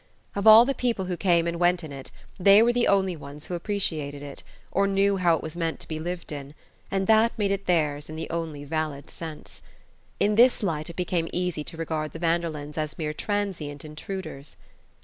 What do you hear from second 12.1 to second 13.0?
the Vanderlyns as